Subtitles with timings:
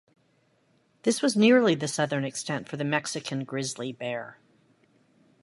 [1.03, 4.39] This was nearly the southern extent for the Mexican grizzly bear.